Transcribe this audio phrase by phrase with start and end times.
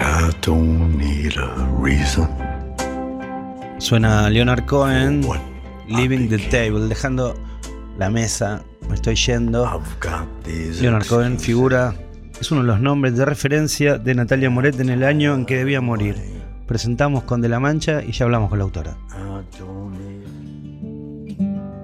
[0.00, 2.26] I don't need a reason.
[3.78, 5.22] Suena Leonard Cohen,
[5.88, 7.34] Leaving the Table, dejando
[7.98, 9.82] la mesa, me estoy yendo.
[10.80, 11.94] Leonard Cohen figura,
[12.40, 15.56] es uno de los nombres de referencia de Natalia Moret en el año en que
[15.56, 16.16] debía morir.
[16.66, 18.96] Presentamos con De la Mancha y ya hablamos con la autora.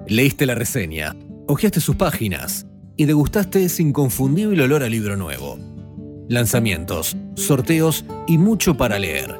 [0.07, 1.15] Leíste la reseña,
[1.47, 2.65] hojeaste sus páginas
[2.95, 5.76] y degustaste ese inconfundible olor a libro nuevo.
[6.29, 9.35] Lanzamientos, sorteos y mucho para leer.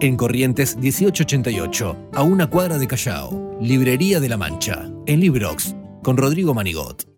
[0.00, 6.18] En Corrientes 1888, a una cuadra de Callao, Librería de la Mancha, en Librox, con
[6.18, 7.08] Rodrigo Manigot.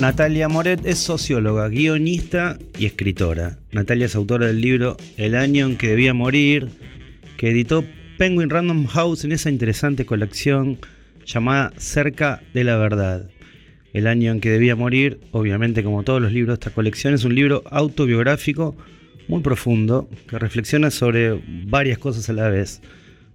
[0.00, 3.58] Natalia Moret es socióloga, guionista y escritora.
[3.70, 6.70] Natalia es autora del libro El año en que debía morir,
[7.36, 7.84] que editó
[8.18, 10.78] Penguin Random House en esa interesante colección
[11.24, 13.30] llamada Cerca de la Verdad.
[13.94, 17.24] El año en que debía morir, obviamente como todos los libros de esta colección, es
[17.24, 18.76] un libro autobiográfico
[19.28, 22.82] muy profundo que reflexiona sobre varias cosas a la vez.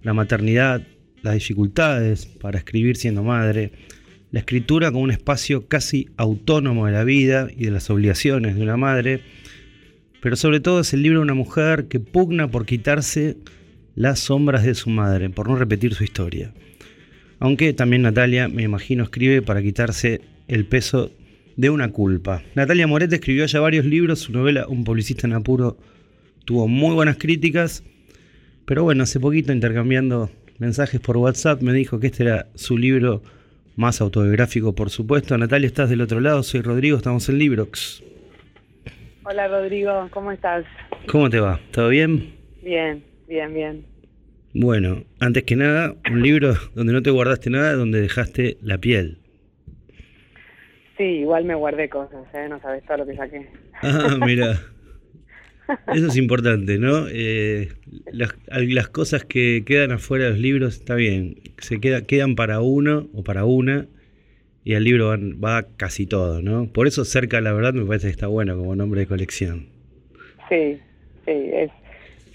[0.02, 0.82] La maternidad,
[1.22, 3.72] las dificultades para escribir siendo madre,
[4.32, 8.62] la escritura como un espacio casi autónomo de la vida y de las obligaciones de
[8.62, 9.22] una madre,
[10.20, 13.38] pero sobre todo es el libro de una mujer que pugna por quitarse
[13.94, 16.52] las sombras de su madre, por no repetir su historia.
[17.38, 21.12] Aunque también Natalia, me imagino, escribe para quitarse el peso
[21.56, 22.42] de una culpa.
[22.54, 25.78] Natalia Moret escribió ya varios libros, su novela Un publicista en apuro
[26.44, 27.84] tuvo muy buenas críticas,
[28.64, 30.28] pero bueno, hace poquito intercambiando
[30.58, 33.22] mensajes por WhatsApp me dijo que este era su libro
[33.76, 35.38] más autobiográfico, por supuesto.
[35.38, 38.02] Natalia, estás del otro lado, soy Rodrigo, estamos en Librox.
[39.22, 40.64] Hola Rodrigo, ¿cómo estás?
[41.06, 41.60] ¿Cómo te va?
[41.70, 42.34] ¿Todo bien?
[42.62, 43.84] Bien, bien, bien.
[44.52, 49.19] Bueno, antes que nada, un libro donde no te guardaste nada, donde dejaste la piel.
[51.00, 52.46] Sí, igual me guardé cosas, ¿eh?
[52.50, 53.46] No sabes todo lo que saqué.
[53.80, 54.60] Ah, mira.
[55.94, 57.06] Eso es importante, ¿no?
[57.08, 57.68] Eh,
[58.12, 62.60] las, las, cosas que quedan afuera de los libros, está bien, se queda, quedan para
[62.60, 63.86] uno o para una,
[64.62, 66.66] y al libro va casi todo, ¿no?
[66.70, 69.68] Por eso cerca la verdad me parece que está bueno como nombre de colección.
[70.50, 70.78] Sí,
[71.24, 71.70] sí, es,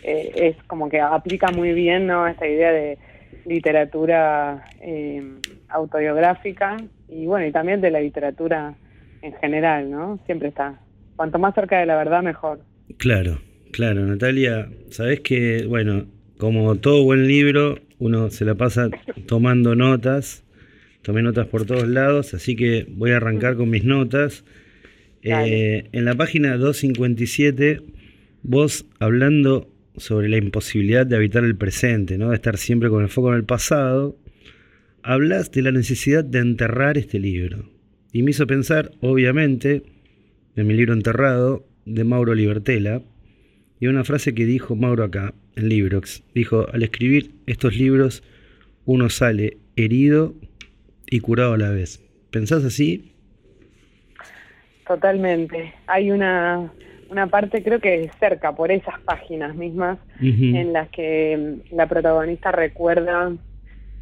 [0.01, 2.27] eh, es como que aplica muy bien, ¿no?
[2.27, 2.97] Esta idea de
[3.45, 5.23] literatura eh,
[5.69, 8.75] autobiográfica y bueno, y también de la literatura
[9.21, 10.19] en general, ¿no?
[10.25, 10.79] Siempre está.
[11.15, 12.59] Cuanto más cerca de la verdad, mejor.
[12.97, 13.39] Claro,
[13.71, 16.05] claro, Natalia, sabes que, bueno,
[16.37, 18.89] como todo buen libro, uno se la pasa
[19.27, 20.43] tomando notas,
[21.01, 24.43] tomé notas por todos lados, así que voy a arrancar con mis notas.
[25.21, 27.81] Eh, en la página 257,
[28.43, 29.67] vos hablando
[29.97, 32.29] sobre la imposibilidad de habitar el presente, ¿no?
[32.29, 34.17] de estar siempre con el foco en el pasado,
[35.03, 37.69] hablas de la necesidad de enterrar este libro.
[38.11, 39.83] Y me hizo pensar, obviamente,
[40.55, 43.01] en mi libro Enterrado, de Mauro Libertela,
[43.79, 46.23] y una frase que dijo Mauro acá, en Librox.
[46.33, 48.23] Dijo, al escribir estos libros,
[48.85, 50.35] uno sale herido
[51.07, 52.03] y curado a la vez.
[52.31, 53.11] ¿Pensás así?
[54.87, 55.73] Totalmente.
[55.87, 56.71] Hay una,
[57.09, 61.37] una parte, creo que cerca, por esas páginas mismas, en las que
[61.71, 63.31] mm, la protagonista recuerda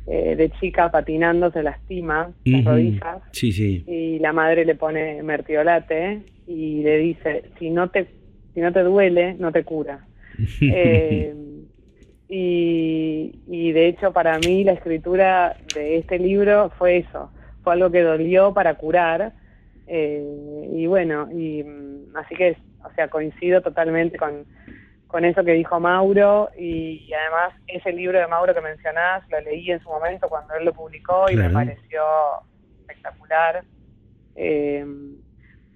[0.07, 3.21] eh, de chica patinando, se lastima las rodillas.
[3.31, 3.83] Sí, sí.
[3.87, 8.07] Y la madre le pone mertiolate y le dice, si no te,
[8.53, 10.05] si no te duele, no te cura.
[10.61, 11.33] eh,
[12.27, 17.31] y, y de hecho para mí la escritura de este libro fue eso,
[17.63, 19.33] fue algo que dolió para curar.
[19.87, 24.45] Eh, y bueno, y mm, así que, o sea, coincido totalmente con,
[25.07, 29.71] con eso que dijo Mauro y, además ese libro de Mauro que mencionás lo leí
[29.71, 32.01] en su momento cuando él lo publicó y me pareció
[32.79, 33.63] espectacular.
[34.35, 34.85] Eh,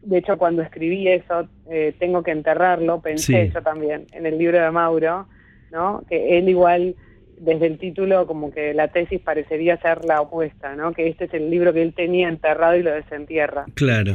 [0.02, 4.60] de hecho, cuando escribí eso, eh, tengo que enterrarlo, pensé yo también en el libro
[4.60, 5.28] de Mauro,
[5.72, 6.04] ¿no?
[6.08, 6.96] Que él igual,
[7.38, 10.94] desde el título, como que la tesis parecería ser la opuesta, ¿no?
[10.94, 13.66] Que este es el libro que él tenía enterrado y lo desentierra.
[13.76, 14.14] Claro.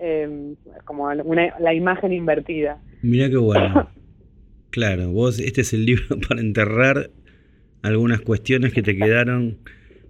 [0.00, 0.54] Eh,
[0.84, 2.80] como la imagen invertida.
[3.02, 3.90] Mira qué bueno.
[4.70, 7.10] claro, vos, este es el libro para enterrar
[7.82, 9.58] algunas cuestiones que te quedaron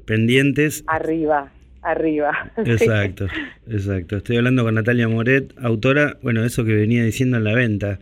[0.04, 0.84] pendientes.
[0.86, 1.52] Arriba,
[1.82, 2.52] arriba.
[2.58, 3.26] Exacto,
[3.66, 4.16] exacto.
[4.16, 8.00] Estoy hablando con Natalia Moret, autora, bueno, eso que venía diciendo en la venta.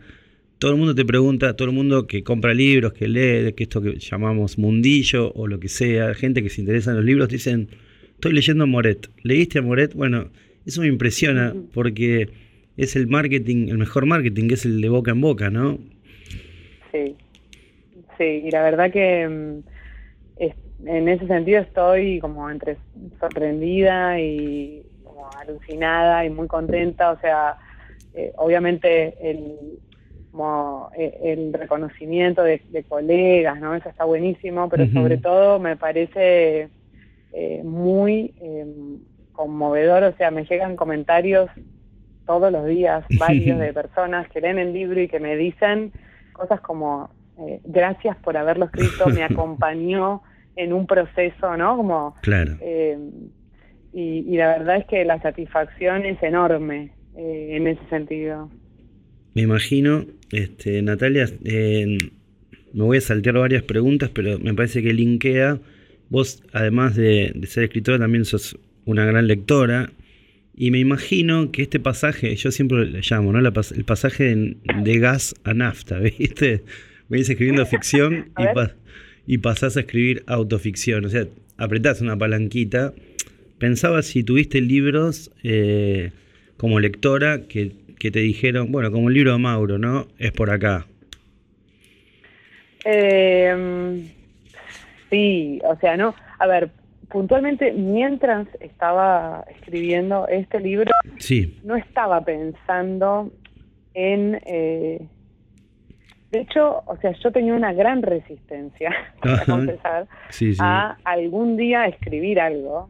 [0.59, 3.81] Todo el mundo te pregunta, todo el mundo que compra libros, que lee, que esto
[3.81, 7.69] que llamamos mundillo o lo que sea, gente que se interesa en los libros, dicen,
[8.15, 9.07] estoy leyendo a Moret.
[9.21, 9.93] ¿Leíste a Moret?
[9.93, 10.31] Bueno,
[10.67, 12.29] eso me impresiona porque
[12.75, 15.79] es el marketing, el mejor marketing, que es el de boca en boca, ¿no?
[16.91, 17.15] Sí,
[18.17, 19.63] sí, y la verdad que mm,
[20.85, 22.77] en ese sentido estoy como entre
[23.19, 27.57] sorprendida y como alucinada y muy contenta, o sea,
[28.13, 29.79] eh, obviamente el,
[30.31, 33.73] como, eh, el reconocimiento de, colegas, ¿no?
[33.75, 36.69] Eso está buenísimo, pero sobre todo me parece
[37.33, 38.99] eh, muy em,
[39.37, 41.49] conmovedor, o sea, me llegan comentarios
[42.25, 45.93] todos los días, varios de personas que leen el libro y que me dicen
[46.33, 50.21] cosas como, eh, gracias por haberlo escrito, me acompañó
[50.57, 51.77] en un proceso, ¿no?
[51.77, 52.57] Como, claro.
[52.59, 53.29] Em,
[53.93, 58.51] y, y, la verdad es que la satisfacción es enorme en ese sentido.
[59.33, 61.25] Me imagino, este, Natalia,
[62.73, 65.59] me voy a saltear varias preguntas, pero me parece que linkea.
[66.09, 68.57] Vos, además de, ser escritora, también sos
[68.87, 69.91] una gran lectora.
[70.55, 73.39] Y me imagino que este pasaje, yo siempre le llamo, ¿no?
[73.39, 76.63] el pasaje de, gas a nafta, ¿viste?
[77.09, 81.05] Venís escribiendo ficción y, y pasás a escribir autoficción.
[81.05, 82.93] O sea, apretás una palanquita.
[83.59, 86.11] Pensaba si tuviste libros eh,
[86.57, 90.07] como lectora que que te dijeron, bueno, como el libro de Mauro, ¿no?
[90.17, 90.85] Es por acá.
[92.85, 94.03] Eh,
[95.09, 96.15] sí, o sea, no.
[96.39, 96.69] A ver,
[97.09, 101.59] puntualmente, mientras estaba escribiendo este libro, sí.
[101.63, 103.31] no estaba pensando
[103.93, 104.39] en.
[104.45, 105.01] Eh,
[106.31, 110.07] de hecho, o sea, yo tenía una gran resistencia, para confesar,
[110.59, 112.89] a algún día escribir algo.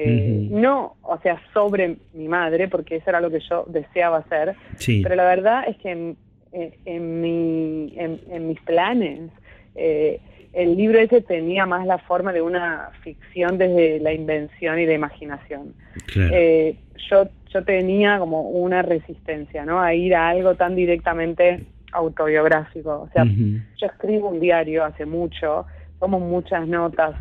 [0.00, 4.54] Eh, no, o sea, sobre mi madre, porque eso era lo que yo deseaba hacer,
[5.02, 6.16] pero la verdad es que en,
[6.52, 9.30] en, mi, en, mis planes
[9.74, 10.20] eh,
[10.52, 14.94] el libro ese tenía más la forma de una ficción desde la invención y la
[14.94, 15.74] imaginación.
[16.16, 16.76] Eh,
[17.10, 19.80] yo, yo tenía como una resistencia, ¿no?
[19.80, 23.02] A ir a algo tan directamente autobiográfico.
[23.02, 25.66] O sea, yo escribo un diario hace mucho,
[25.98, 27.14] tomo muchas notas,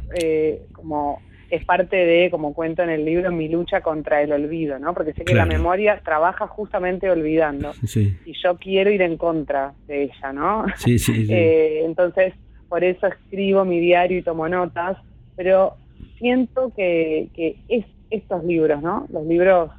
[0.74, 4.94] como es parte de, como cuento en el libro, mi lucha contra el olvido, ¿no?
[4.94, 7.72] Porque sé que la memoria trabaja justamente olvidando.
[8.26, 10.66] Y yo quiero ir en contra de ella, ¿no?
[10.76, 12.34] Sí, sí, eh, entonces,
[12.70, 14.98] por eso escribo mi diario y tomo notas,
[15.36, 15.76] pero
[16.18, 19.08] siento que, que es, estos libros, ¿no?
[19.12, 19.72] Los libros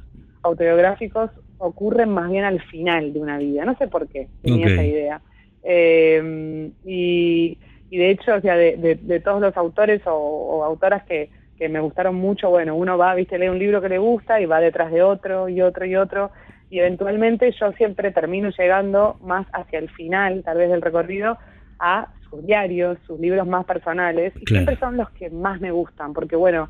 [0.43, 3.65] autobiográficos ocurren más bien al final de una vida.
[3.65, 5.21] No sé por qué tenía esa idea.
[5.63, 7.57] Eh, y,
[7.89, 11.81] y, de hecho, o sea, de, de, todos los autores o autoras que, que me
[11.81, 14.91] gustaron mucho, bueno, uno va, viste, lee un libro que le gusta y va detrás
[14.91, 16.31] de otro y otro y otro,
[16.69, 21.37] y eventualmente yo siempre termino llegando más hacia el final, tal vez del recorrido,
[21.77, 26.13] a sus diarios, sus libros más personales, y siempre son los que más me gustan,
[26.13, 26.69] porque bueno,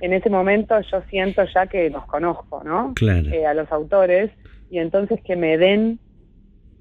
[0.00, 2.92] en ese momento yo siento ya que los conozco, ¿no?
[3.00, 4.30] Eh, a los autores,
[4.70, 5.98] y entonces que me den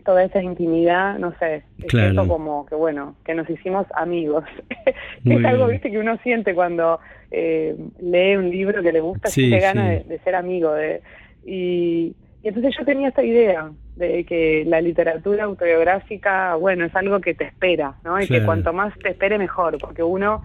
[0.03, 4.43] toda esa intimidad, no sé, es como que bueno, que nos hicimos amigos.
[5.25, 9.41] es algo, viste, que uno siente cuando eh, lee un libro que le gusta, sí,
[9.41, 10.73] siente ganas de, ser amigo.
[10.73, 11.01] De,
[11.45, 17.33] y, entonces yo tenía esta idea de que la literatura autobiográfica, bueno, es algo que
[17.33, 18.19] te espera, ¿no?
[18.19, 20.43] Y que cuanto más te espere, mejor, porque uno,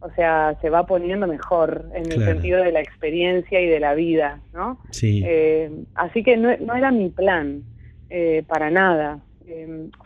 [0.00, 3.94] o sea, se va poniendo mejor en el sentido de la experiencia y de la
[3.94, 4.78] vida, ¿no?
[4.90, 5.22] Sí.
[5.26, 7.62] Eh, así que no, no, era mi plan,
[8.08, 9.18] eh, para nada.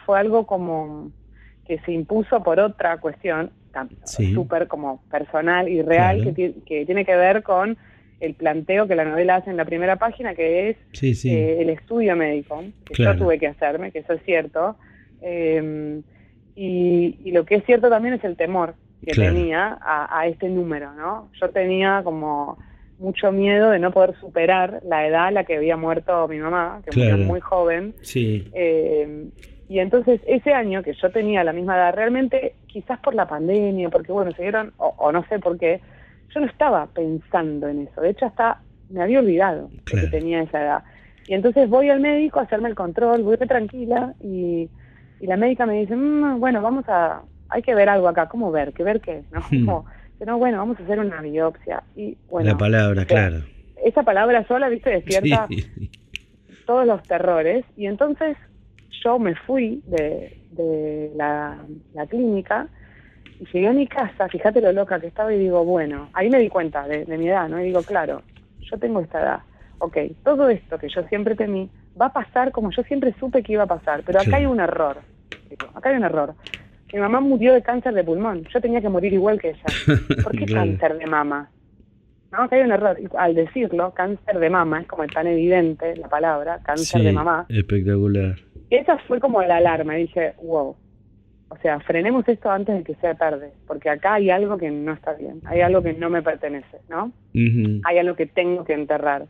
[0.04, 1.12] fue algo como
[1.66, 3.50] que se impuso por otra cuestión
[4.04, 7.76] súper como personal y real que, que, tiene que ver con
[8.24, 10.76] el planteo que la novela hace en la primera página, que es
[11.24, 14.76] eh, el estudio médico, que yo tuve que hacerme, que eso es cierto.
[15.20, 16.02] Em,
[16.56, 21.28] y, lo que es cierto también es el temor que tenía a, este número, ¿no?
[21.40, 22.56] Yo tenía como
[22.98, 26.80] mucho miedo de no poder superar la edad a la que había muerto mi mamá,
[26.84, 27.94] que murió muy joven.
[28.00, 28.48] Sí.
[28.54, 29.28] Eh,
[29.68, 33.88] y entonces ese año que yo tenía la misma edad, realmente quizás por la pandemia,
[33.88, 35.80] porque bueno, se dieron, o, no sé por qué,
[36.34, 38.00] yo no estaba pensando en eso.
[38.00, 38.60] De hecho, hasta
[38.90, 40.84] me había olvidado que tenía esa edad.
[41.26, 44.68] Y entonces voy al médico a hacerme el control, voy tranquila y,
[45.20, 48.50] y la médica me dice, mm, bueno, vamos a, hay que ver algo acá, ¿cómo
[48.50, 48.72] ver?
[48.72, 49.22] ¿Qué ver qué?
[49.30, 49.40] ¿No?
[49.50, 49.84] Hmm.
[50.26, 51.82] no, bueno, vamos a hacer una biopsia.
[51.96, 53.42] Y bueno, la palabra, claro.
[53.84, 55.48] Esa palabra sola, viste, despierta
[56.66, 57.64] todos los terrores.
[57.76, 58.36] Y entonces
[59.04, 61.58] yo me fui de, de la,
[62.08, 62.68] clínica
[63.44, 66.38] y llegué a mi casa, fíjate lo loca que estaba y digo, bueno, ahí me
[66.38, 67.60] di cuenta de, mi edad, ¿no?
[67.60, 68.22] Y digo, claro,
[68.60, 69.38] yo tengo esta edad.
[69.78, 71.68] Ok, todo esto que yo siempre temí
[72.00, 74.60] va a pasar como yo siempre supe que iba a pasar, pero acá hay un
[74.60, 74.98] error.
[75.74, 76.34] acá hay un error.
[76.92, 79.64] Mi mamá murió de cáncer de pulmón, yo tenía que morir igual que ella.
[80.22, 81.50] ¿Por qué cáncer de mama?
[82.32, 82.42] ¿No?
[82.42, 82.96] Acá hay un error.
[83.18, 87.46] Al decirlo, cáncer de mama, es como tan evidente la palabra, cáncer de mamá.
[87.48, 88.36] Espectacular
[88.76, 89.94] esa fue como la alarma.
[89.94, 90.76] Dije, wow.
[91.48, 94.92] O sea, frenemos esto antes de que sea tarde, porque acá hay algo que no
[94.92, 97.12] está bien, hay algo que no me pertenece, ¿no?
[97.84, 99.26] Hay algo que tengo que enterrar.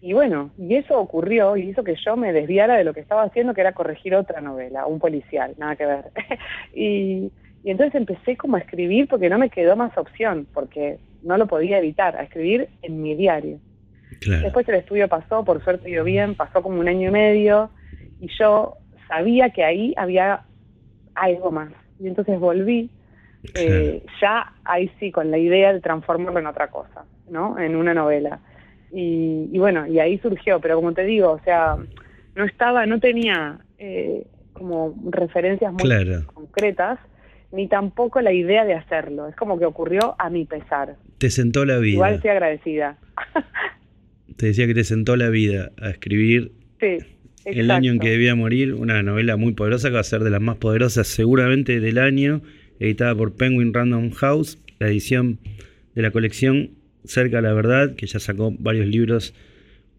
[0.00, 3.22] y bueno, y eso ocurrió y hizo que yo me desviara de lo que estaba
[3.22, 6.04] haciendo, que era corregir otra novela, un policial, nada que ver.
[6.74, 7.30] y,
[7.62, 11.46] y entonces empecé como a escribir porque no me quedó más opción, porque no lo
[11.46, 13.58] podía evitar, a escribir en mi diario.
[14.26, 17.70] Después el estudio pasó, por suerte dio bien, pasó como un año y medio
[18.20, 18.76] y yo
[19.08, 20.42] sabía que ahí había
[21.14, 21.72] algo más.
[21.98, 22.90] Y entonces volví,
[23.54, 27.58] eh, ya ahí sí, con la idea de transformarlo en otra cosa, ¿no?
[27.58, 28.40] En una novela.
[28.92, 31.76] Y, bueno, y ahí surgió, pero como te digo, o sea,
[32.34, 36.98] no estaba, no tenía eh, como referencias muy concretas,
[37.52, 39.28] ni tampoco la idea de hacerlo.
[39.28, 40.96] Es como que ocurrió a mi pesar.
[41.18, 41.94] Te sentó la vida.
[41.94, 42.98] Igual estoy agradecida.
[44.36, 46.52] te decía que te sentó la vida a escribir
[47.44, 50.30] El año en que debía morir, una novela muy poderosa que va a ser de
[50.30, 52.42] las más poderosas seguramente del año,
[52.78, 55.38] editada por Penguin Random House, la edición
[55.94, 56.70] de la colección
[57.04, 59.34] Cerca de la Verdad, que ya sacó varios libros,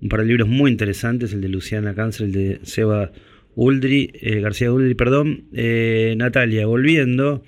[0.02, 3.12] un par de libros muy interesantes, el de Luciana Cáncer, el de Seba
[3.56, 5.46] Uldri, eh, García Uldri, perdón.
[5.54, 7.44] Eh, Natalia, volviendo,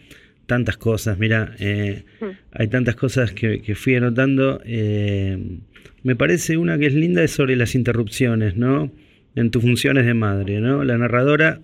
[0.47, 2.25] tantas cosas, mira, eh, hmm.
[2.51, 4.61] hay tantas cosas que, que fui anotando.
[6.03, 8.91] me parece una que es linda es sobre las interrupciones, ¿no?
[9.35, 10.83] En tus funciones de madre, ¿no?
[10.83, 11.61] La narradora,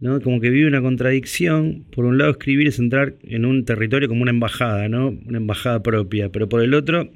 [0.00, 0.20] ¿no?
[0.20, 1.84] Como que vive una contradicción.
[1.90, 5.08] Por un lado, escribir es entrar en un territorio como una embajada, ¿no?
[5.26, 6.30] Una embajada propia.
[6.30, 7.10] Pero por el otro,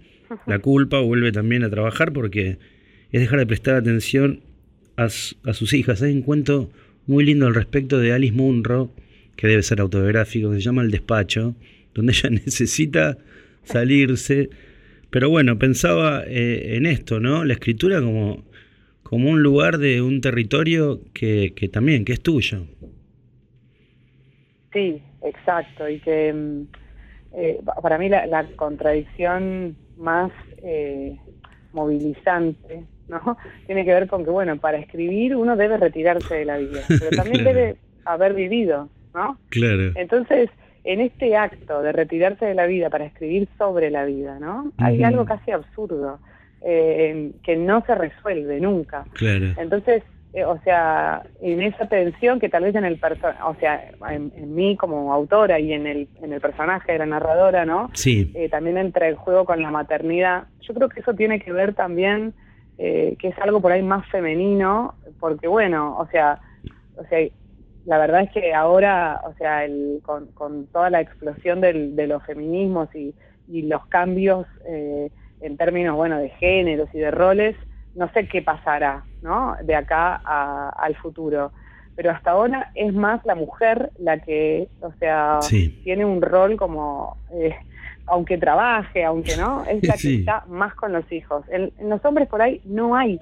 [0.47, 2.59] la culpa vuelve también a trabajar porque
[3.13, 4.41] es dejar de prestar atención
[4.97, 6.03] a, sus hijas.
[6.03, 6.71] Hay un cuento
[7.07, 8.95] muy lindo al respecto de Alice Munro,
[9.37, 11.57] que debe ser autobiográfico, que se llama El Despacho,
[11.95, 13.19] donde ella necesita
[13.65, 14.51] salirse.
[15.11, 17.45] Pero bueno, pensaba eh, en esto, ¿no?
[17.45, 18.45] La escritura como,
[19.11, 22.61] como un lugar de un territorio que, que también, que es tuyo.
[24.73, 25.89] Sí, exacto.
[25.89, 26.63] Y que mm,
[27.33, 30.31] eh, para mí la, contradicción más
[30.63, 31.19] eh,
[31.73, 33.37] movilizante ¿no?
[33.67, 37.11] Tiene que ver con que, bueno, para escribir uno debe retirarse de la vida, pero
[37.17, 39.39] también debe haber vivido, ¿no?
[39.49, 39.91] Claro.
[39.97, 40.51] Entonces,
[40.85, 44.71] en este acto de retirarse de la vida para escribir sobre la vida, ¿no?
[44.79, 46.21] Hay algo casi absurdo,
[46.63, 49.05] eh, que no se resuelve nunca.
[49.15, 49.55] Claro.
[49.57, 50.03] Entonces,
[50.33, 53.01] eh, o sea, en esa tensión que tal vez en el
[53.45, 57.65] o sea, en, mí como autora y en el, en el personaje de la narradora,
[57.65, 57.91] ¿no?
[57.95, 58.31] Sí.
[58.35, 60.45] Eh, también entre el juego con la maternidad.
[60.61, 62.35] Yo creo que eso tiene que ver también
[62.79, 66.41] eh, que es algo por ahí más femenino, porque bueno, o sea,
[66.97, 67.29] o sea,
[67.85, 72.07] la verdad es que ahora, o sea, el, con, con toda la explosión del, de
[72.07, 73.15] los feminismos y,
[73.49, 77.57] y los cambios eh, en términos, bueno, de géneros y de roles,
[77.95, 79.57] no sé qué pasará, ¿no?
[79.63, 81.53] De acá al futuro.
[81.97, 85.41] Pero hasta ahora es más la mujer la que, o sea,
[85.85, 87.55] tiene un rol como eh,
[88.11, 91.45] aunque trabaje, aunque no, es la que está más con los hijos.
[91.49, 93.19] En, los hombres por ahí no hay,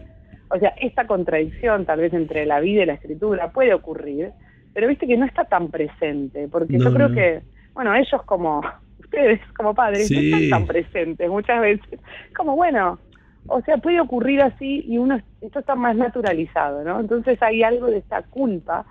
[0.50, 4.32] o sea, esta contradicción tal vez entre la vida y la escritura puede ocurrir,
[4.72, 7.42] pero viste que no está tan presente, porque yo creo que,
[7.74, 8.62] bueno, ellos como,
[9.08, 12.00] ustedes como padres, no están tan presentes muchas veces,
[12.36, 12.98] como bueno,
[13.46, 17.00] o sea, puede ocurrir así y uno, esto está más naturalizado, ¿no?
[17.00, 18.86] Entonces hay algo de esta culpa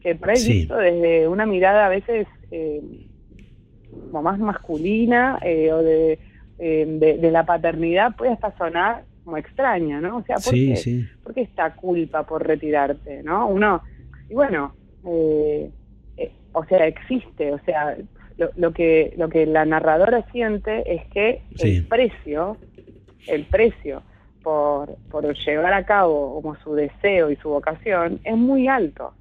[0.00, 2.26] que por ahí visto desde una mirada a veces...
[2.50, 2.80] Eh,
[4.10, 6.18] como más masculina eh, o eh,
[6.58, 10.18] de, de, la paternidad puede hasta sonar como extraña, ¿no?
[10.18, 13.48] O sea, ¿por, qué, ¿por esta culpa por retirarte, no?
[13.48, 13.82] Uno,
[14.28, 14.74] y bueno,
[15.06, 15.70] eh,
[16.52, 17.96] o sea, existe, o sea,
[18.36, 22.56] lo, lo, que, lo que la narradora siente es que el precio,
[23.26, 24.02] el precio
[24.42, 29.14] por, por llevar a cabo como su deseo y su vocación es muy alto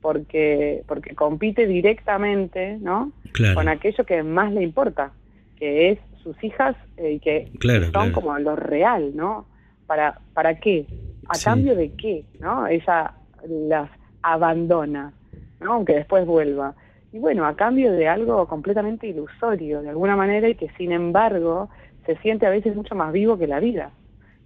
[0.00, 3.12] porque, porque compite directamente ¿no?
[3.54, 5.12] con aquello que más le importa,
[5.56, 7.50] que es sus hijas eh, y que
[7.92, 9.46] son como lo real, ¿no?
[9.86, 10.86] ¿Para, para qué?
[11.28, 12.24] ¿A cambio de qué?
[12.40, 12.66] ¿no?
[12.66, 13.14] Ella
[13.48, 13.90] las
[14.22, 15.12] abandona,
[15.60, 15.74] ¿no?
[15.74, 16.74] aunque después vuelva.
[17.12, 21.70] Y bueno, a cambio de algo completamente ilusorio, de alguna manera, y que sin embargo
[22.06, 23.92] se siente a veces mucho más vivo que la vida.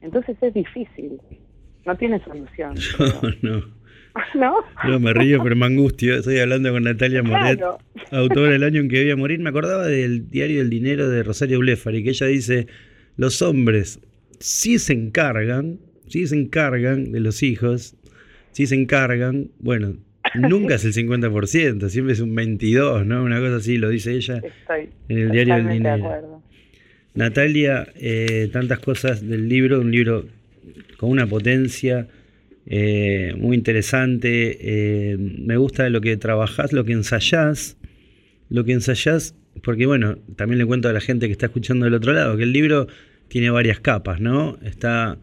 [0.01, 1.21] Entonces es difícil,
[1.85, 2.75] no tiene solución.
[3.43, 3.83] no.
[4.35, 4.57] ¿No?
[4.87, 6.17] No, me río, pero me angustio.
[6.17, 7.61] Estoy hablando con Natalia Moret,
[8.11, 9.41] autora del año en que debía morir.
[9.41, 12.67] Me acordaba del diario del dinero de Rosario Blefari, que ella dice,
[13.17, 14.01] los hombres
[14.39, 15.79] sí se encargan,
[16.09, 17.97] sí se encargan de los hijos,
[18.51, 19.97] sí se encargan, bueno,
[20.35, 23.23] nunca es el 50%, siempre es un 22, ¿no?
[23.23, 24.41] Una cosa así, lo dice ella
[25.09, 26.43] en el diario del dinero.
[27.15, 30.27] Natalia, eh, tantas cosas del libro, un libro
[30.97, 32.09] con una potencia
[32.67, 34.59] eh, muy interesante.
[34.61, 37.77] Eh, me gusta lo que trabajás, lo que ensayás,
[38.49, 41.95] lo que ensayás, porque bueno, también le cuento a la gente que está escuchando del
[41.95, 42.87] otro lado, que el libro
[43.29, 44.59] tiene varias capas, ¿no?
[44.63, 45.19] Está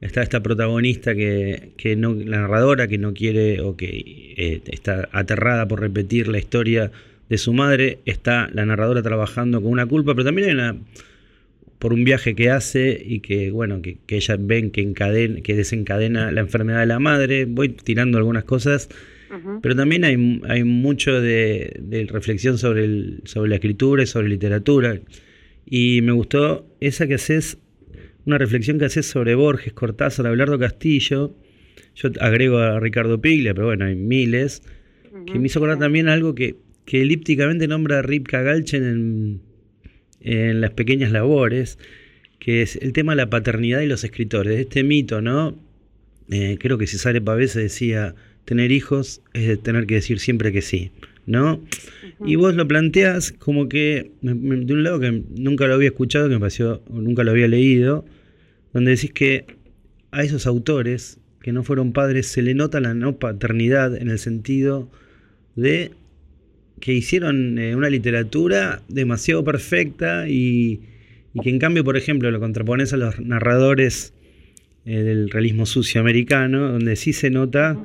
[0.00, 5.08] está esta protagonista que, que no, la narradora que no quiere o que eh, está
[5.12, 6.90] aterrada por repetir la historia
[7.28, 10.76] de su madre, está la narradora trabajando con una culpa, pero también hay una
[11.78, 15.54] por un viaje que hace y que bueno que, que ella ven que encadena, que
[15.54, 18.88] desencadena la enfermedad de la madre voy tirando algunas cosas
[19.60, 24.28] pero también hay, hay mucho de, de reflexión sobre, el, sobre la escritura y sobre
[24.28, 25.00] literatura.
[25.68, 27.58] Y me gustó esa que haces,
[28.26, 31.34] una reflexión que haces sobre Borges, Cortázar, Abelardo Castillo.
[31.94, 34.62] Yo agrego a Ricardo Piglia, pero bueno, hay miles.
[35.26, 39.40] Que me hizo acordar también algo que, que elípticamente nombra a Ripka Galchen en,
[40.20, 41.78] en Las Pequeñas Labores,
[42.38, 44.60] que es el tema de la paternidad y los escritores.
[44.60, 45.58] Este mito, ¿no?
[46.30, 48.14] Eh, creo que Cesare Pavese decía,
[48.44, 50.90] tener hijos es tener que decir siempre que sí,
[51.26, 51.60] ¿no?
[52.24, 56.34] Y vos lo planteás como que, de un lado que nunca lo había escuchado, que
[56.34, 58.04] me pareció, nunca lo había leído,
[58.72, 59.44] donde decís que
[60.12, 64.18] a esos autores que no fueron padres se le nota la no paternidad en el
[64.18, 64.90] sentido
[65.54, 65.92] de
[66.80, 70.80] que hicieron eh, una literatura demasiado perfecta y,
[71.34, 74.12] y que en cambio, por ejemplo, lo contrapones a los narradores
[74.84, 77.82] eh, del realismo sucio americano, donde sí se nota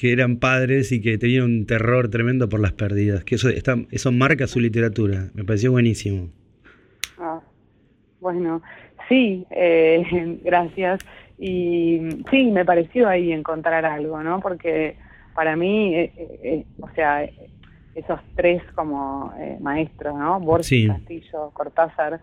[0.00, 3.76] que eran padres y que tenían un terror tremendo por las pérdidas, que eso, está,
[3.90, 6.30] eso marca su literatura, me pareció buenísimo.
[7.18, 7.40] Ah,
[8.18, 8.62] bueno,
[9.10, 11.00] sí, eh, gracias.
[11.38, 14.40] Y sí, me pareció ahí encontrar algo, ¿no?
[14.40, 14.96] Porque
[15.34, 17.28] para mí, eh, eh, eh, o sea,
[17.94, 20.40] esos tres como eh, maestros, ¿no?
[20.40, 20.86] Borges, Sí.
[20.86, 22.22] Castillo, Cortázar,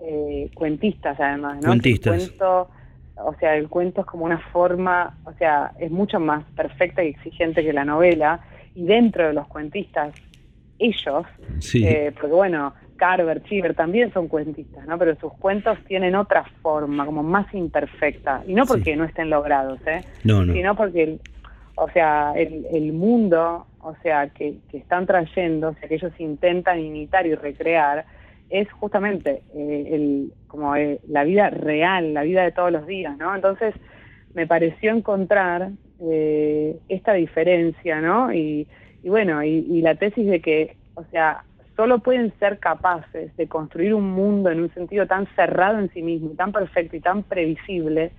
[0.00, 1.70] eh, cuentistas además, ¿no?
[1.70, 2.28] Cuentistas.
[2.28, 2.70] Cuento,
[3.18, 7.08] o sea, el cuento es como una forma, o sea, es mucho más perfecta y
[7.08, 8.40] exigente que la novela.
[8.74, 10.14] Y dentro de los cuentistas,
[10.78, 11.24] ellos
[11.60, 14.98] Sí, eh, porque bueno, Carver, Chiver también son cuentistas, ¿no?
[14.98, 18.42] Pero sus cuentos tienen otra forma, como más imperfecta.
[18.46, 18.96] Y no porque Sí.
[18.96, 20.02] no estén logrados, ¿eh?
[20.24, 20.52] no, no.
[20.52, 21.20] Sino porque, el,
[21.74, 26.12] o sea, el, el mundo, o sea, que, que están trayendo, o sea, que ellos
[26.18, 28.04] intentan imitar y recrear,
[28.50, 33.16] es justamente eh, el, como eh, la vida real, la vida de todos los días,
[33.18, 33.34] ¿no?
[33.34, 33.74] Entonces,
[34.34, 38.32] me pareció encontrar eh, esta diferencia, ¿no?
[38.32, 38.66] Y,
[39.02, 41.42] y bueno, y, y la tesis de que, o sea,
[41.74, 46.02] solo pueden ser capaces de construir un mundo en un sentido tan cerrado en sí
[46.02, 48.12] mismo, tan perfecto y tan previsible,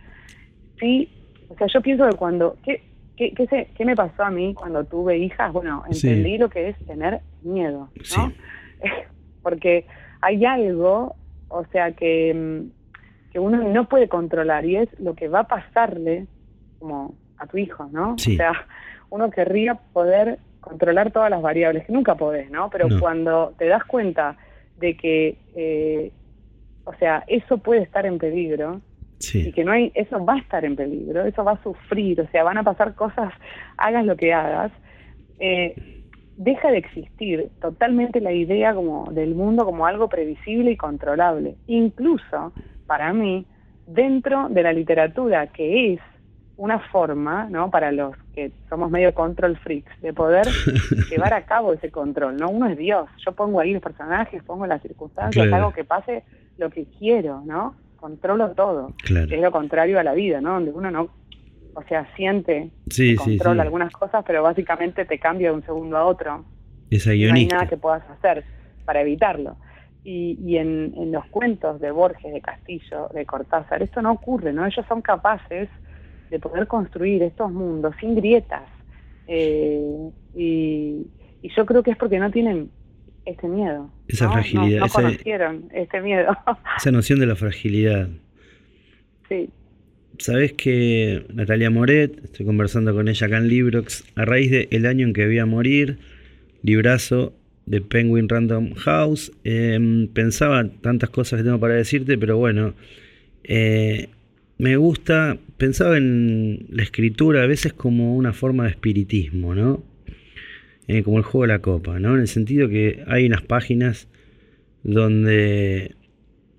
[0.80, 1.10] sí,
[1.50, 2.82] o sea, yo pienso que cuando, ¿qué,
[3.16, 5.52] qué, qué, se- qué me pasó a mí cuando tuve hijas?
[5.54, 6.08] Bueno, Sí.
[6.08, 8.04] entendí lo que es tener miedo, ¿no?
[8.04, 8.36] Sí.
[9.42, 9.86] Porque
[10.22, 11.16] hay algo,
[11.50, 15.48] o sea, que, mm, que uno no puede controlar y es lo que va a
[15.48, 16.28] pasarle
[16.80, 18.18] como a tu hijo, ¿no?
[18.18, 18.34] Sí.
[18.34, 18.54] O sea,
[19.10, 22.70] uno querría poder controlar todas las variables, que nunca podés, ¿no?
[22.70, 23.00] Pero No.
[23.00, 24.36] cuando te das cuenta
[24.80, 26.12] de que, eh,
[26.84, 28.82] o sea, eso puede estar en peligro,
[29.34, 32.28] y que no hay, eso va a estar en peligro, eso va a sufrir, o
[32.28, 33.34] sea, van a pasar cosas,
[33.78, 34.72] hagas lo que hagas,
[35.40, 35.97] eh,
[36.38, 41.56] deja de existir totalmente la idea como del mundo como algo previsible y controlable.
[41.68, 42.54] Incluso,
[42.86, 43.46] para mí,
[43.88, 46.00] dentro de la literatura, que es
[46.56, 47.70] una forma, ¿no?
[47.70, 50.48] Para los que somos medio control freaks, de poder
[51.10, 52.50] llevar a cabo ese control, ¿no?
[52.50, 55.64] Uno es Dios, yo pongo ahí los personajes, pongo las circunstancias, Claro.
[55.66, 56.24] hago que pase
[56.58, 57.76] lo que quiero, ¿no?
[57.98, 59.28] Controlo todo claro.
[59.30, 60.54] es lo contrario a la vida, ¿no?
[60.54, 61.10] Donde uno no,
[61.80, 63.66] o sea, siente, Sí, controla sí.
[63.68, 66.44] algunas cosas, pero básicamente te cambia de un segundo a otro.
[66.90, 68.44] Esa no hay nada que puedas hacer
[68.84, 69.58] para evitarlo.
[70.04, 74.54] Y, y en, en los cuentos de Borges, de Castillo, de Cortázar, esto no ocurre,
[74.54, 74.66] ¿no?
[74.66, 75.70] Ellos son capaces
[76.32, 78.64] de poder construir estos mundos sin grietas.
[79.28, 81.06] Eh, y,
[81.42, 82.72] y yo creo que es porque no tienen
[83.26, 83.92] este miedo.
[84.08, 84.30] Esa ¿no?
[84.30, 86.36] No- fragilidad, No, esa- conocieron este miedo.
[86.78, 88.08] Esa noción de la fragilidad.
[89.30, 89.50] sí.
[90.20, 94.86] Sabés que Natalia Moret, estoy conversando con ella acá en Librox, a raíz de El
[94.86, 95.98] año en que voy a morir,
[96.64, 97.34] librazo
[97.68, 102.74] de Penguin Random House, eh, pensaba tantas cosas que tengo para decirte, pero bueno,
[103.44, 104.10] eh,
[104.58, 109.84] me gusta, pensaba en la escritura a veces como una forma de espiritismo, ¿no?
[110.88, 112.16] Eh, como el juego de la copa, ¿no?
[112.16, 114.08] En el sentido que hay unas páginas
[114.84, 115.92] donde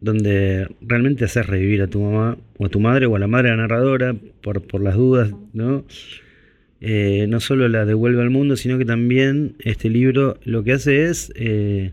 [0.01, 3.57] donde realmente haces revivir a tu mamá o a tu madre o a la madre
[3.57, 5.85] narradora por, por las dudas, ¿no?
[6.81, 11.07] Eh, no solo la devuelve al mundo, sino que también este libro lo que hace
[11.07, 11.93] es eh,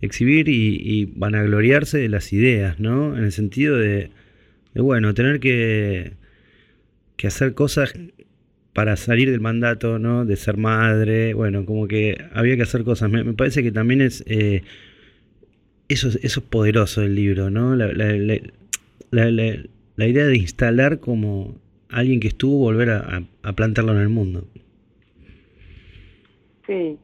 [0.00, 3.16] exhibir y, y vanagloriarse de las ideas, ¿no?
[3.16, 4.10] En el sentido de,
[4.74, 6.12] bueno, tener que,
[7.16, 7.94] que hacer cosas
[8.72, 10.24] para salir del mandato, ¿no?
[10.24, 13.10] De ser madre, bueno, como que había que hacer cosas.
[13.10, 14.22] Me, me parece que también es...
[14.28, 14.62] Eh,
[15.92, 17.74] eso, es- eso es poderoso del libro, ¿no?
[17.76, 18.12] La, la-
[19.10, 19.30] la-
[19.96, 21.54] la- idea de instalar como
[21.90, 24.44] alguien que estuvo, volver a, a plantarlo en el mundo.
[26.66, 26.98] Sí,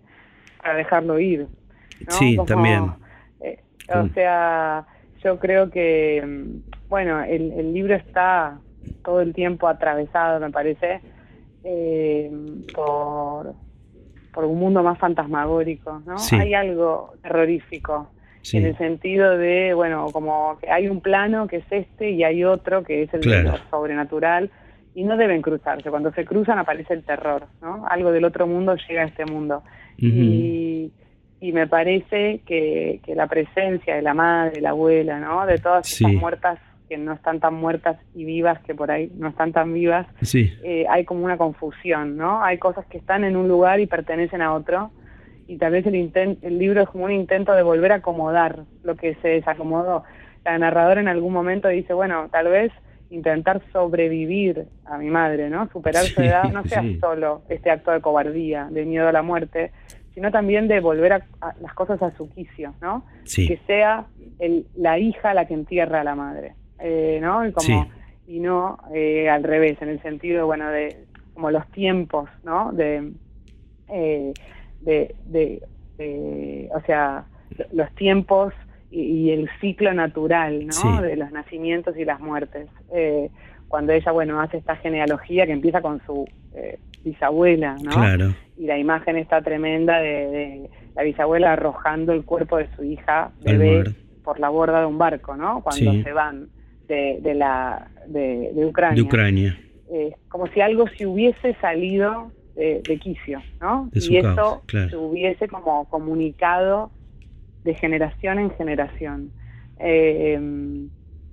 [0.62, 1.40] para dejarlo ir.
[2.06, 2.12] ¿no?
[2.12, 2.84] Sí, Como, también.
[3.40, 3.58] eh,
[3.94, 4.86] o sea,
[5.22, 8.58] yo creo que, mm, bueno, el, el libro está
[9.04, 11.00] todo el tiempo atravesado, me parece,
[11.64, 12.30] eh,
[12.74, 13.54] por,
[14.32, 16.18] por un mundo más fantasmagórico, ¿no?
[16.18, 16.36] Sí.
[16.36, 18.10] Hay algo terrorífico
[18.50, 22.24] Sí, en el sentido de, bueno, como que hay un plano que es este y
[22.24, 24.50] hay otro que es el de lo sobrenatural
[24.94, 25.90] y no deben cruzarse.
[25.90, 27.86] Cuando se cruzan aparece el terror, ¿no?
[27.88, 29.62] Algo del otro mundo llega a este mundo.
[29.98, 30.92] Y,
[31.40, 35.44] y me parece que, que la presencia de la madre, la abuela, ¿no?
[35.46, 36.04] De todas Sí.
[36.04, 36.58] estas muertas
[36.88, 40.50] que no están tan muertas y vivas que por ahí no están tan vivas, sí,
[40.64, 42.42] eh, hay como una confusión, ¿no?
[42.42, 44.90] Hay cosas que están en un lugar y pertenecen a otro,
[45.48, 48.60] y tal vez el, inten- el libro es como un intento de volver a acomodar
[48.84, 50.04] lo que se desacomodó.
[50.44, 52.70] La narradora en algún momento dice, bueno, tal vez
[53.10, 55.68] intentar sobrevivir a mi madre, ¿no?
[55.72, 56.98] Superar su Sí, edad no sea sí.
[57.00, 59.72] solo este acto de cobardía, de miedo a la muerte,
[60.14, 63.04] sino también de volver a, a las cosas a su quicio, ¿no?
[63.24, 64.06] sí, que sea
[64.38, 67.46] el, la hija la que entierra a la madre, eh, ¿no?
[67.46, 67.88] Y, como,
[68.26, 72.72] y no eh, al revés, en el sentido, bueno, de como los tiempos, ¿no?
[72.72, 73.12] De,
[73.88, 74.34] eh,
[74.80, 75.62] de, de,
[75.96, 77.24] de- o sea,
[77.72, 78.52] los tiempos
[78.90, 80.72] y, y el ciclo natural, ¿no?
[80.72, 80.88] Sí.
[81.02, 82.68] De los nacimientos y las muertes.
[82.92, 83.30] Eh,
[83.68, 87.90] cuando ella, bueno, hace esta genealogía que empieza con su eh, bisabuela, ¿no?
[87.90, 92.82] claro, y la imagen está tremenda de, de la bisabuela arrojando el cuerpo de su
[92.84, 93.84] hija bebé
[94.24, 95.62] por la borda de un barco, ¿no?
[95.62, 96.02] Cuando Sí.
[96.02, 96.48] se van
[96.88, 98.96] de, de la de, de Ucrania.
[98.96, 99.58] de Ucrania.
[99.90, 103.88] Eh, como si algo se hubiese salido de, de quicio, ¿no?
[103.92, 104.90] De y eso caos, claro.
[104.90, 106.90] se hubiese como comunicado
[107.62, 109.32] de generación en generación.
[109.78, 110.38] Eh,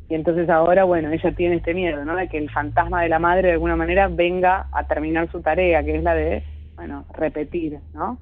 [0.08, 2.16] y entonces ahora, bueno, ella tiene este miedo, ¿no?
[2.16, 5.84] De que el fantasma de la madre de alguna manera venga a terminar su tarea,
[5.84, 6.44] que es la de,
[6.78, 8.20] bueno, repetir, ¿no?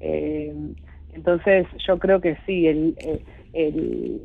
[0.00, 0.54] Eh,
[1.12, 4.20] entonces yo creo que sí, el, el- el-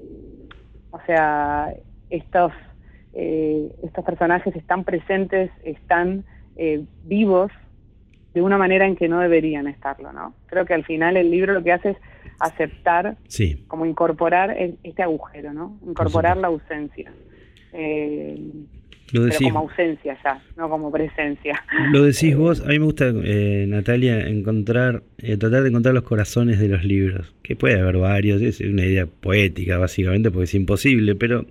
[0.91, 1.73] o sea,
[2.09, 2.53] estos,
[3.13, 6.23] eh, estos personajes están presentes, están
[6.55, 7.51] eh, vivos
[8.33, 10.33] de una manera en que no deberían estarlo, ¿no?
[10.47, 11.97] Creo que al final el libro lo que hace es
[12.39, 15.79] aceptar Sí, como incorporar este agujero, ¿no?
[15.85, 17.11] Incorporar la ausencia.
[17.73, 18.37] Eh,
[19.11, 21.63] lo pero decís, como ausencia ya, no como presencia.
[21.91, 22.61] lo decís vos.
[22.61, 26.83] A mí me gusta, eh, Natalia, encontrar, eh, tratar de encontrar los corazones de los
[26.83, 27.35] libros.
[27.43, 31.45] Que puede haber varios, es una idea poética básicamente porque es imposible, pero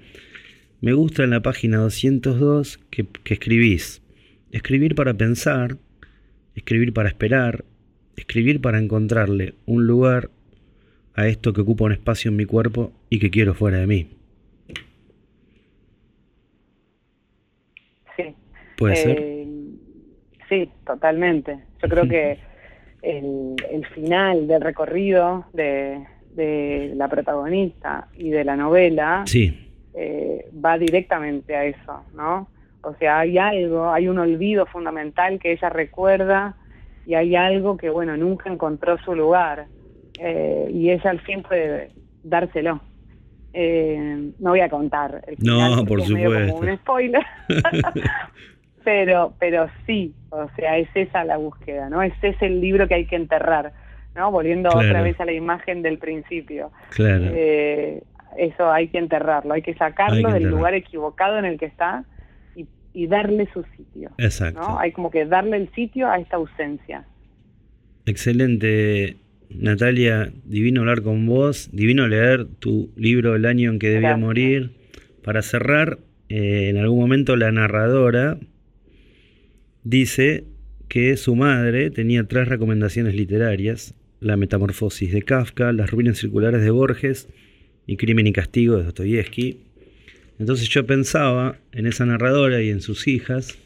[0.80, 4.02] me gusta en la página 202 que, que escribís.
[4.50, 5.76] Escribir para pensar,
[6.54, 7.64] escribir para esperar,
[8.16, 10.30] escribir para encontrarle un lugar
[11.14, 14.06] a esto que ocupa un espacio en mi cuerpo y que quiero fuera de mí.
[18.16, 18.34] Sí.
[18.76, 19.18] ¿Puede ser?
[19.18, 19.32] Eh,
[20.52, 21.60] Sí, totalmente.
[21.82, 22.38] Yo creo que
[23.02, 30.50] el, el final del recorrido de, de la protagonista y de la novela Sí, eh,
[30.62, 32.48] va directamente a eso, ¿no?
[32.82, 36.56] O sea, hay algo, hay un olvido fundamental que ella recuerda
[37.06, 39.66] y hay algo que, bueno, nunca encontró su lugar
[40.18, 41.90] eh, y ella al fin puede
[42.24, 42.80] dárselo.
[43.54, 46.70] Eh, no voy a contar el No, final porque por es medio como supuesto.
[46.72, 47.22] un spoiler.
[48.84, 52.02] pero pero sí, o sea, es esa la búsqueda, ¿no?
[52.02, 53.72] Ese es el libro que hay que enterrar,
[54.14, 54.30] ¿no?
[54.30, 54.88] Volviendo Claro.
[54.88, 56.70] otra vez a la imagen del principio.
[56.90, 57.24] claro.
[57.32, 58.02] Eh,
[58.38, 61.66] eso hay que enterrarlo, hay que sacarlo Hay que del lugar equivocado en el que
[61.66, 62.04] está
[62.94, 64.60] y, darle su sitio, Exacto.
[64.60, 64.78] ¿no?
[64.78, 67.04] Hay como que darle el sitio a esta ausencia.
[68.06, 69.16] Excelente,
[69.50, 70.32] Natalia.
[70.44, 71.70] Divino hablar con vos.
[71.72, 74.20] Divino leer tu libro El año en que debía Gracias.
[74.20, 74.70] morir.
[75.22, 78.38] Para cerrar, eh, en algún momento la narradora
[79.84, 80.44] dice
[80.88, 86.70] que su madre tenía tres recomendaciones literarias: La metamorfosis de Kafka, Las ruinas circulares de
[86.70, 87.28] Borges
[87.86, 89.60] y Crimen y castigo de Dostoyevsky.
[90.42, 93.56] Entonces yo pensaba en esa narradora y en sus hijas,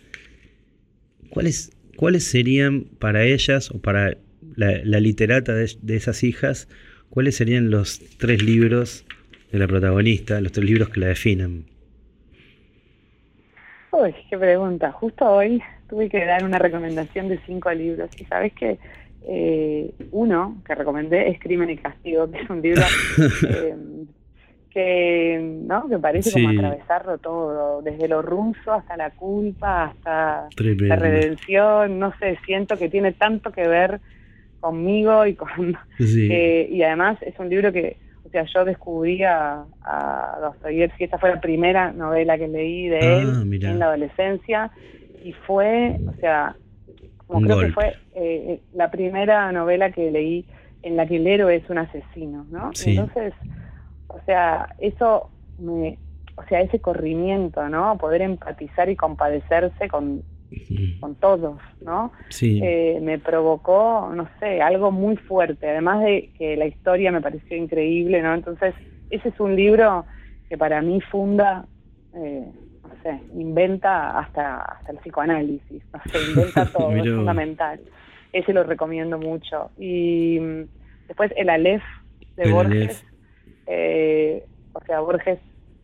[1.31, 4.19] ¿cuáles, cuáles serían para ellas o para
[4.57, 6.69] la, la literata de, de esas hijas,
[7.09, 9.07] cuáles serían los tres libros
[9.53, 11.65] de la protagonista, los tres libros que la definen?
[13.93, 14.93] Uy, qué pregunta.
[14.93, 18.79] Justo hoy tuve que dar una recomendación de cinco libros y sabes que
[19.27, 22.83] eh, uno que recomendé es Crimen y Castigo, que es un libro
[23.49, 23.75] eh,
[24.77, 25.89] que, ¿no?
[25.89, 30.87] que parece como atravesarlo todo, desde lo ruso hasta la culpa, hasta Tremendo.
[30.89, 34.01] la redención, no sé, siento que tiene tanto que ver
[34.61, 36.29] conmigo y con Sí.
[36.31, 41.17] eh, y además es un libro que O sea, yo descubrí a, a Dostoyevsky, esta
[41.17, 43.71] fue la primera novela que leí de Ah, él mirá.
[43.71, 44.71] en la adolescencia
[45.25, 46.55] y fue, o sea,
[47.27, 47.69] como Un creo golpe.
[47.69, 50.45] que fue eh, la primera novela que leí
[50.83, 52.71] en la que el héroe es un asesino, ¿no?
[52.75, 52.91] Sí.
[52.91, 53.33] Entonces,
[54.09, 55.99] o sea, eso me,
[56.37, 57.97] o sea, ese corrimiento, ¿no?
[57.99, 60.23] Poder empatizar y compadecerse con,
[61.01, 62.12] con todos, ¿no?
[62.29, 67.21] Sí, eh, me provocó, no sé, algo muy fuerte, además de que la historia me
[67.21, 68.35] pareció increíble, ¿no?
[68.35, 68.75] Entonces,
[69.11, 70.05] ese es un libro
[70.49, 71.66] que para mí funda,
[72.14, 72.47] eh,
[72.83, 77.81] no sé, inventa hasta, hasta el psicoanálisis, no sé, inventa todo, es fundamental.
[78.33, 79.71] Ese lo recomiendo mucho.
[79.79, 80.62] Y mm,
[81.09, 81.83] después el Aleph
[82.37, 83.15] de El Borges, Aleph.
[83.66, 85.38] Eh, o sea, Borges,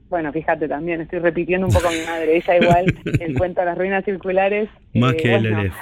[0.09, 3.67] bueno, fíjate también, estoy repitiendo un poco a mi madre, ella igual, el cuento de
[3.67, 4.69] las ruinas circulares.
[4.95, 5.75] más eh, que el bueno, Aleph.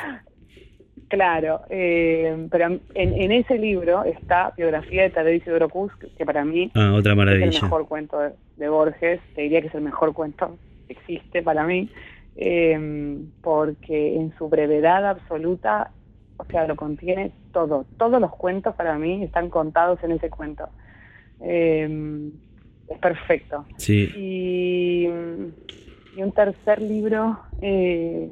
[1.09, 6.25] Claro, eh, pero en, en ese libro está biografía de Tadeo Isidoro Cus, que, que
[6.25, 9.75] para mí Ah, otra es el mejor cuento de, de Borges, te diría que es
[9.75, 11.91] el mejor cuento que existe para mí,
[12.37, 15.91] eh, porque en su brevedad absoluta,
[16.37, 17.87] o sea, lo contiene todo.
[17.99, 20.69] Todos los cuentos para mí están contados en ese cuento.
[21.43, 22.31] Eh,
[22.89, 23.65] es perfecto.
[23.77, 25.05] Sí, Y,
[26.17, 28.29] y un tercer libro, eh,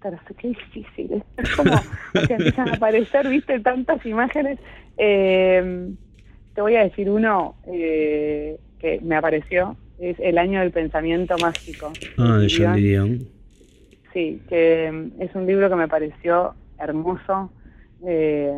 [0.00, 1.72] tercer, qué difícil, es como,
[2.14, 4.58] o sea, empiezan a aparecer, viste, tantas imágenes.
[4.98, 5.90] Eh,
[6.54, 11.92] te voy a decir uno eh, que me apareció, es El año del pensamiento mágico.
[12.18, 12.48] ah, de.
[12.54, 13.28] John Didion.
[14.12, 17.52] Sí, que mm, es un libro que me pareció hermoso,
[18.06, 18.52] eh,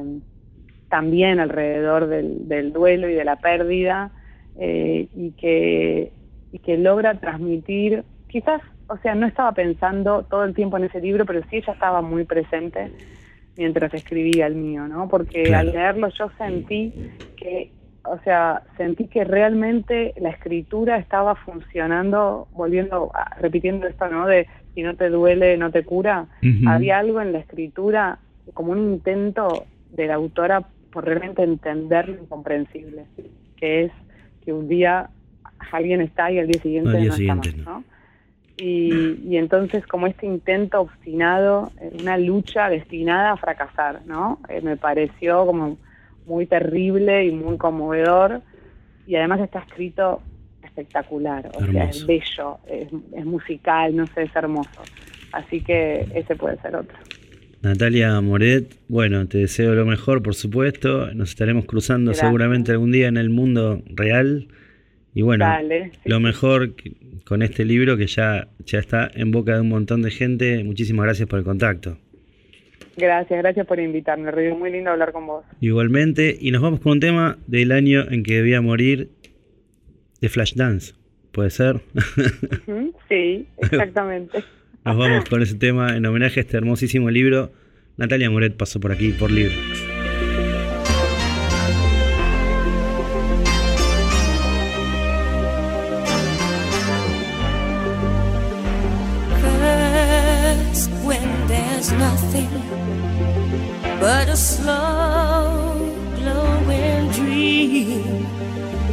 [0.94, 4.12] también alrededor del, del duelo y de la pérdida,
[4.54, 6.12] eh, y, que,
[6.52, 11.00] y que logra transmitir, quizás, o sea, no estaba pensando todo el tiempo en ese
[11.00, 12.92] libro, pero sí ella estaba muy presente
[13.56, 15.08] mientras escribía el mío, ¿no?
[15.08, 15.68] Porque Claro.
[15.70, 16.94] al leerlo yo sentí
[17.36, 17.72] que,
[18.04, 24.28] o sea, sentí que realmente la escritura estaba funcionando, volviendo, a- repitiendo esto, ¿no?
[24.28, 26.28] De si no te duele, no te cura.
[26.68, 28.20] Había algo en la escritura
[28.52, 33.04] como un intento de la autora por realmente entender lo incomprensible,
[33.56, 33.92] que es
[34.44, 35.10] que un día
[35.72, 37.84] alguien está y al día siguiente Al día no siguiente está más, no.
[38.56, 44.38] Y, y entonces como este intento obstinado, eh, una lucha destinada a fracasar, ¿no?
[44.48, 45.76] Eh, me pareció como
[46.26, 48.42] muy terrible y muy conmovedor
[49.04, 50.22] y además está escrito
[50.62, 54.82] espectacular, o sea, es bello, es, es musical, no sé, es hermoso.
[55.32, 56.96] Así que ese puede ser otro.
[57.64, 61.12] Natalia Moret, bueno, te deseo lo mejor, por supuesto.
[61.14, 62.26] Nos estaremos cruzando Gracias.
[62.26, 64.48] seguramente algún día en el mundo real.
[65.14, 66.74] Y bueno, Dale, lo mejor
[67.24, 70.62] con este libro que ya, ya está en boca de un montón de gente.
[70.64, 71.96] Muchísimas gracias por el contacto.
[72.96, 74.54] Gracias, gracias por invitarme, Río.
[74.56, 75.44] Muy lindo hablar con vos.
[75.60, 79.08] Igualmente, y nos vamos con un tema del año en que debía morir
[80.20, 80.94] de Flashdance.
[81.32, 81.80] ¿Puede ser?
[83.08, 84.44] Sí, exactamente.
[84.84, 87.52] Nos vamos con ese tema en homenaje a este hermosísimo libro.
[87.96, 89.56] Natalia Moret pasó por aquí por libre.
[104.00, 105.78] But a slow
[106.16, 108.26] glowing dream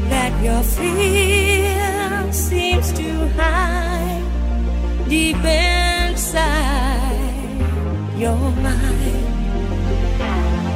[0.10, 4.24] that your fear seems to hide
[5.10, 5.71] deep inside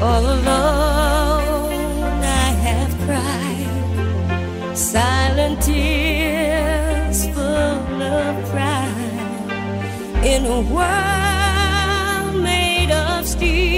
[0.01, 4.77] All alone, I have cried.
[4.77, 10.23] Silent tears full of pride.
[10.23, 13.74] In a world made of steel,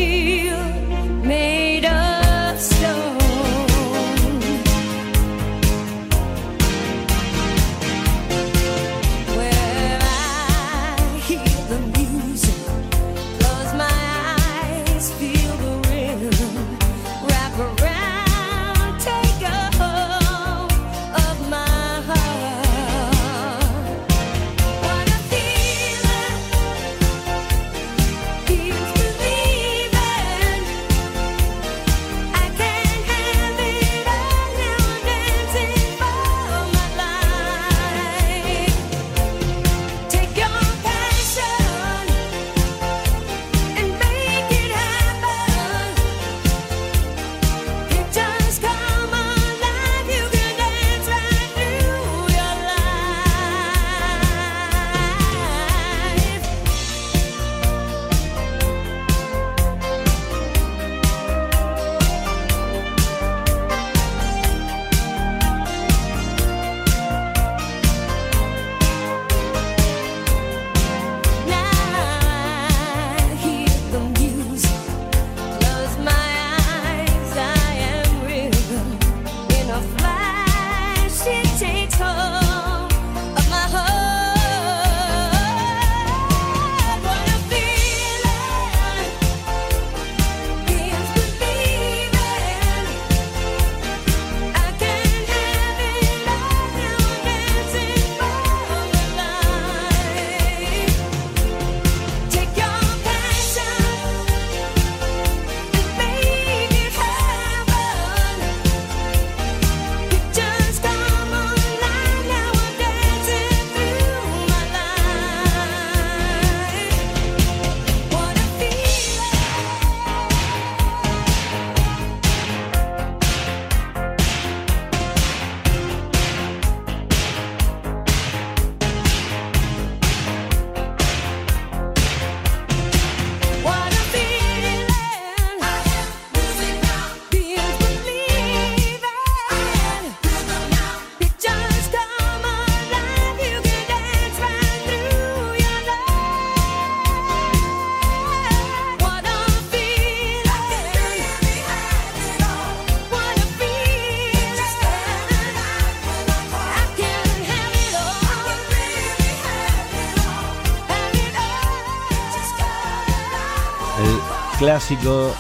[164.78, 165.34] clásico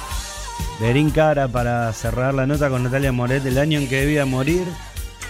[0.79, 4.25] de Erin Cara para cerrar la nota con Natalia Moret del año en que debía
[4.25, 4.63] morir.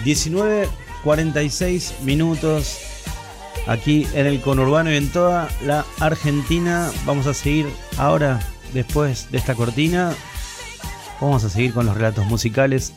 [0.05, 2.79] 19.46 minutos
[3.67, 6.89] aquí en el conurbano y en toda la Argentina.
[7.05, 7.67] Vamos a seguir
[7.97, 8.39] ahora,
[8.73, 10.13] después de esta cortina,
[11.19, 12.93] vamos a seguir con los relatos musicales